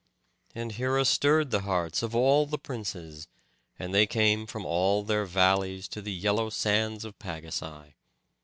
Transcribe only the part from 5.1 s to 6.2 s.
valleys to the